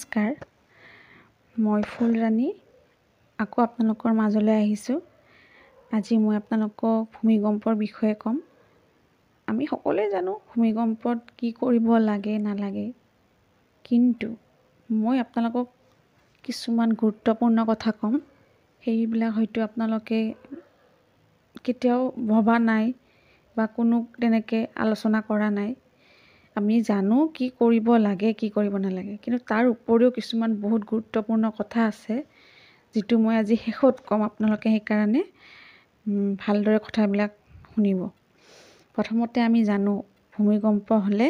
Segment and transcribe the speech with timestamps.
[0.00, 0.34] নমস্কাৰ।
[1.56, 2.46] মই ফুলৰাণী
[3.38, 4.98] আকৌ আপোনালোকৰ মাজলৈ আহিছোঁ।
[5.90, 8.40] আজি মই আপোনালোকক ভূমিকম্পৰ বিষয়ে ক'ম।
[9.48, 12.86] আমি সকলোৱে জানো ভূমিকম্পত কি কৰিব লাগে নালাগে।
[13.84, 14.28] কিন্তু
[14.88, 15.68] মই আপোনালোকক
[16.44, 18.14] কিছুমান গুৰুত্বপূৰ্ণ কথা ক'ম।
[18.82, 20.18] সেইবিলাক হয়তো আপোনালোকে
[21.64, 22.84] কেতিয়াও ভবা নাই
[23.56, 25.70] বা কোনো তেনেকৈ আলোচনা কৰা নাই।
[26.60, 31.80] আমি জানো কি কৰিব লাগে কি কৰিব নালাগে। কিন্তু তাৰ উপৰিও কিছুমান বহুত গুৰুত্বপূৰ্ণ কথা
[31.90, 32.16] আছে
[32.94, 35.22] যিটো মই আজি শেষত ক'ম আপোনালোকে সেইকাৰণে
[36.42, 37.30] ভালদৰে কথাবিলাক
[37.66, 38.00] শুনিব।
[38.94, 39.92] প্ৰথমতে আমি জানো
[40.34, 41.28] ভূমিকম্প হ'লে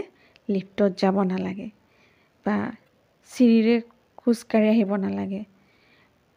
[0.48, 1.68] লিফ্টত যাব নালাগে
[2.46, 2.56] বা
[3.30, 3.76] চিৰিৰে
[4.18, 5.42] খোজকাঢ়ি আহিব নালাগে।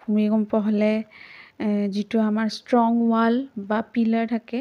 [0.01, 0.93] ভূমিকম্প হ'লে
[1.93, 3.33] যিটো আমাৰ ষ্ট্ৰং ৱাল
[3.69, 4.59] বা পিলাৰ থাকে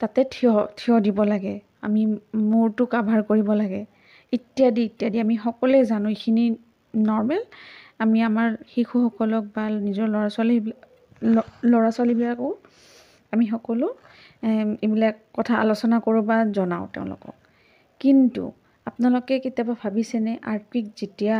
[0.00, 2.02] তাতে থিয় থিয় দিব লাগে। আমি
[2.44, 3.82] মূৰটো কাভাৰ কৰিব লাগে।
[4.32, 6.44] ইত্যাদি ইত্যাদি। আমি সকলোৱে জানো এইখিনি
[6.94, 7.42] নৰ্মেল
[8.00, 10.56] আমি আমাৰ শিশুসকলক বা নিজৰ ল'ৰা ছোৱালী
[11.66, 12.48] ল'ৰা ছোৱালীবিলাকো
[13.32, 13.86] আমি সকলো
[14.82, 17.34] এইবিলাক কথা আলোচনা কৰোঁ বা জনাওঁ তেওঁলোকক।
[18.00, 18.42] কিন্তু
[18.86, 21.36] আপোনালোকে কেতিয়াবা ভাবিছেনে আৰ্থিক যেতিয়া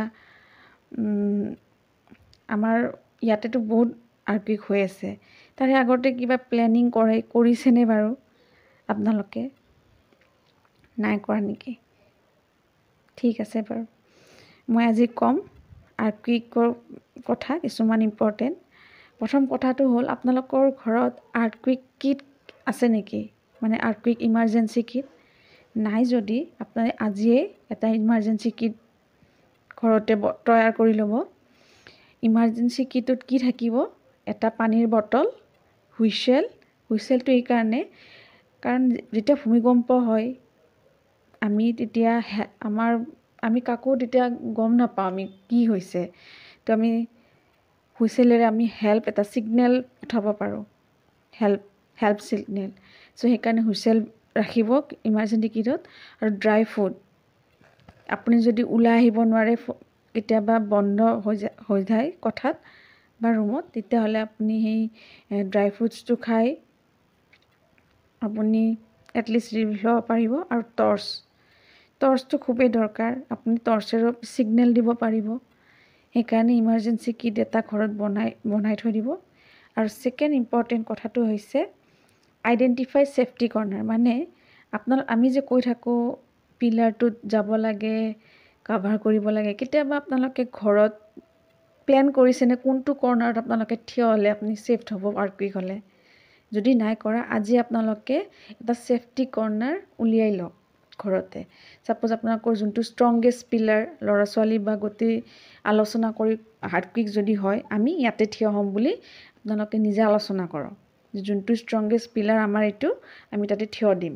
[2.49, 2.77] আমাৰ
[3.21, 3.89] ইয়াতেতো বহুত
[4.27, 5.09] আৰ্থিক হৈ আছে
[5.57, 8.09] তাৰে আগতে কিবা প্লেনিং কৰে কৰিছেনে বাৰু
[8.89, 9.43] আপোনালোকে?
[10.97, 11.73] নাই কৰা নেকি?
[13.17, 13.83] ঠিক আছে বাৰু।
[14.67, 15.35] মই আজি ক'ম
[15.97, 16.67] আৰ্থকুইকৰ
[17.25, 18.55] কথা কিছুমান ইম্পৰ্টেণ্ট
[19.19, 22.19] প্ৰথম কথাটো হ'ল আপোনালোকৰ ঘৰত আৰ্থকুইক কিট
[22.65, 23.21] আছে নেকি?
[23.61, 25.05] মানে আৰ্থকুইক ইমাৰ্জেঞ্চি কিট
[25.75, 28.73] নাই যদি আপোনালোকে আজিয়েই এটা ইমাৰ্জেঞ্চি কিট
[29.77, 30.13] ঘৰতে
[30.45, 31.13] তৈয়াৰ কৰি ল'ব।
[32.23, 33.75] ইমাৰ্জেঞ্চি কিটত কি থাকিব?
[34.27, 35.27] এটা পানীৰ বটল
[35.97, 36.43] হুইচেল
[36.89, 37.81] হুইচেলটো এইকাৰণে।
[38.63, 38.81] কাৰণ
[39.15, 40.27] যেতিয়া ভূমিকম্প হয়
[41.43, 42.11] আমি তেতিয়া
[42.67, 42.91] আমাৰ
[43.43, 44.25] আমি কাকো তেতিয়া
[44.57, 46.01] গম নাপাওঁ আমি কি হৈছে।
[46.63, 46.91] তো আমি
[47.99, 50.63] হুইচেলেৰে আমি হেল্প এটা ছিগনেল পঠাব পাৰোঁ।
[51.33, 51.61] হেল্প
[51.97, 52.69] হেল্প ছিগনেল
[53.17, 53.97] চ' সেইকাৰণে হুইচেল
[54.39, 54.69] ৰাখিব
[55.09, 55.81] ইমাৰ্জেঞ্চি কিটত
[56.19, 56.93] আৰু ড্ৰাই ফ্ৰুট
[58.15, 59.55] আপুনি যদি ওলাই আহিব নোৱাৰে
[60.15, 62.55] কেতিয়াবা বন্ধ হৈ যায় হৈ যায় কথাত
[63.21, 64.81] বা ৰুমত তেতিয়াহ'লে আপুনি সেই
[65.51, 66.47] ড্ৰাই ফ্ৰুটছটো খাই
[68.21, 68.61] আপুনি
[69.15, 71.05] এটলিষ্ট ৰিলিফ ল'ব পাৰিব আৰু টৰ্চ।
[72.03, 75.27] টৰ্চটো খুবেই দৰকাৰ। আপুনি টৰ্চেৰো ছিগনেল দিব পাৰিব।
[76.15, 79.07] সেইকাৰণে ইমাৰ্জেঞ্চি কিট এটা ঘৰত বনাই বনাই থৈ দিব।
[79.77, 81.59] আৰু ছেকেণ্ড ইম্পৰ্টেণ্ট কথাটো হৈছে
[82.45, 84.15] আইডেণ্টিফাই ছেফটি কৰ্ণাৰ মানে
[84.73, 85.99] আপোনাৰ আমি যে কৈ থাকোঁ
[86.61, 87.95] পিলাৰটোত যাব লাগে
[88.65, 90.93] কাভাৰ কৰিব লাগে কেতিয়াবা আপোনালোকে ঘৰত
[91.87, 95.77] প্লেন কৰিছেনে কোনটো কৰ্ণাৰত আপোনালোকে থিয় হ'লে আপুনি ছেফ হ'ব আৰ্থকুইক হ'লে।
[96.51, 98.17] যদি নাই কৰা আজি আপোনালোকে
[98.53, 100.62] এটা ছেফটি কৰ্ণাৰ উলিয়াই লওক।
[100.99, 101.39] ঘৰতে।
[101.85, 105.15] ছাপ'জ আপোনালোকৰ যোনটো ষ্ট্ৰংগেষ্ট পিলাৰ ল'ৰা ছোৱালী বা গোটেই
[105.65, 106.33] আলোচনা কৰি
[106.71, 108.93] হাৰ্টকুইক যদি হয় আমি ইয়াতে থিয় হ'ম বুলি
[109.37, 110.73] আপোনালোকে নিজে আলোচনা কৰক।
[111.13, 112.89] যোনটো ষ্ট্ৰংগেষ্ট পিলাৰ আমাৰ এইটো
[113.31, 114.13] আমি তাতে থিয় দিম।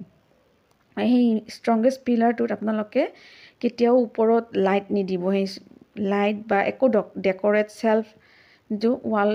[0.97, 3.01] সেই ষ্ট্ৰংগেষ্ট পিলাৰটোত আপোনালোকে
[3.61, 5.45] কেতিয়াও ওপৰত লাইট নিদিব। সেই
[6.13, 6.85] লাইট বা একো
[7.27, 8.05] ডেক'ৰেট চেল্ফ
[8.69, 9.29] যিটো ৱাল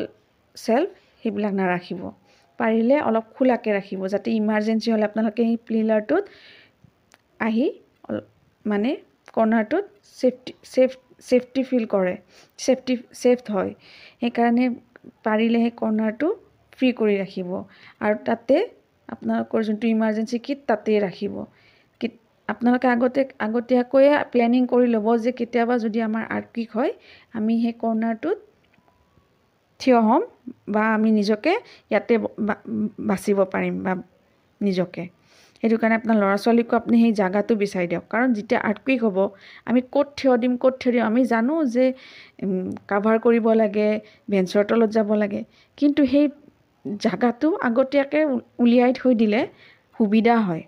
[0.57, 0.89] চেল্ফ
[1.23, 2.01] সেইবিলাক নাৰাখিব।
[2.59, 6.25] পাৰিলে অলপ খোলাকৈ ৰাখিব যাতে ইমাৰ্জেঞ্চি হ'লে আপোনালোকে সেই পিলাৰটোত
[7.43, 7.67] আহি
[8.65, 8.91] মানে
[9.35, 9.85] কৰ্ণাৰটোত
[10.19, 10.91] ছেফটি ছেফ
[11.29, 12.15] ছেফটি ফিল কৰে
[12.59, 13.73] ছেফটি ছেফ হয়।
[14.21, 14.65] সেইকাৰণে
[15.27, 16.29] পাৰিলে সেই কৰ্ণাৰটো
[16.75, 17.51] ফ্ৰী কৰি ৰাখিব।
[18.01, 18.57] আৰু তাতে
[19.09, 21.35] আপোনালোকৰ যোনটো ইমাৰ্জেঞ্চি কিট তাতেই ৰাখিব।
[22.01, 22.13] কিট
[22.49, 26.93] আপোনালোকে আগতে আগতীয়াকৈয়ে প্লেনিং কৰি ল'ব যে কেতিয়াবা যদি আমাৰ আৰ্থকুইক হয়
[27.35, 28.39] আমি সেই কৰ্ণাৰটোত
[29.81, 30.23] থিয় হ'ম
[30.69, 31.53] বা আমি নিজকে
[31.91, 32.15] ইয়াতে
[33.09, 33.93] বাচিব পাৰিম বা
[34.61, 35.03] নিজকে।
[35.63, 39.19] সেইটো কাৰণে আপোনাৰ ল'ৰা ছোৱালীকো আপুনি সেই জেগাটো বিচাৰি দিয়ক। কাৰণ যেতিয়া আৰ্থকুইক হ'ব
[39.67, 41.85] আমি ক'ত থিয় দিম ক'ত থিয় দিম আমি জানো যে
[42.91, 43.89] কাভাৰ কৰিব লাগে
[44.29, 45.41] বেঞ্চৰ তলত যাব লাগে।
[45.79, 46.27] কিন্তু সেই
[46.85, 48.23] জেগাটো আগতীয়াকৈ
[48.59, 49.41] উলিয়াই থৈ দিলে
[50.01, 50.63] সুবিধা হয়।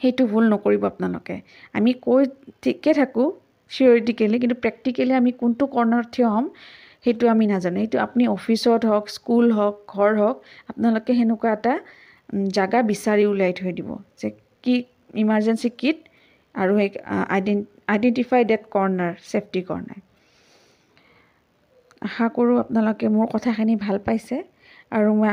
[0.00, 1.36] সেইটো ভুল নকৰিব আপোনালোকে।
[1.74, 2.22] আমি কৈ
[2.62, 3.26] ঠিকে থাকোঁ
[3.70, 6.46] চিয়ৰিটিকেলি কিন্তু প্ৰেক্টিকেলি আমি কোনটো কৰ্ণাৰত থিয় হ'ম
[7.04, 10.36] সেইটো আমি নাজানো। সেইটো আপুনি অফিচত হওক স্কুল হওক ঘৰ হওক
[10.70, 11.74] আপোনালোকে সেনেকুৱা এটা
[12.56, 13.88] জেগা বিচাৰি উলিয়াই থৈ দিব
[14.20, 14.28] যে
[14.64, 14.74] কি
[15.22, 15.98] ইমাৰ্জেঞ্চি কিট
[16.54, 16.90] আৰু সেই
[17.36, 17.58] আইডেন
[17.94, 20.00] identify date corner safety corner
[22.06, 24.36] আশা কৰোঁ আপোনালোকে মোৰ কথাখিনি ভাল পাইছে
[24.96, 25.32] আৰু মই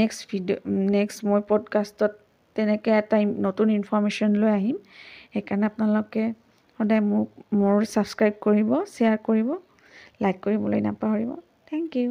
[0.00, 0.60] নেক্সট ভিডিঅ'
[0.96, 2.12] নেক্সট মই পডকাষ্টত
[2.56, 3.16] তেনেকৈ এটা
[3.46, 4.76] নতুন ইনফৰ্মেশ্যন লৈ আহিম।
[5.32, 6.24] সেইকাৰণে আপোনালোকে
[6.78, 7.28] সদায় মোক
[7.60, 9.48] মোৰ ছাবস্ক্ৰাইব কৰিব শ্বেয়াৰ কৰিব
[10.22, 11.30] লাইক কৰিবলৈ নাপাহৰিব।
[11.70, 12.10] Thank U